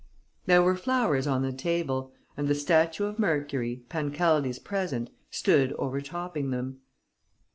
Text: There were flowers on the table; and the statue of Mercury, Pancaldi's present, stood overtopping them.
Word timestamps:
There 0.47 0.63
were 0.63 0.75
flowers 0.75 1.27
on 1.27 1.43
the 1.43 1.51
table; 1.53 2.11
and 2.35 2.47
the 2.47 2.55
statue 2.55 3.05
of 3.05 3.19
Mercury, 3.19 3.83
Pancaldi's 3.87 4.57
present, 4.57 5.11
stood 5.29 5.73
overtopping 5.73 6.49
them. 6.49 6.79